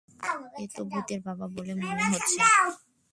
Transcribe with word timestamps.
এ 0.55 0.73
তো 0.73 0.81
ভূতের 0.89 1.19
বাবা 1.27 1.45
বলে 1.55 1.73
মনে 1.81 2.03
হচ্ছে! 2.11 2.39